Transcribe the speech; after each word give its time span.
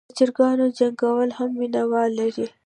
د 0.09 0.11
چرګانو 0.17 0.65
جنګول 0.77 1.29
هم 1.37 1.49
مینه 1.59 1.81
وال 1.91 2.11
لري. 2.19 2.45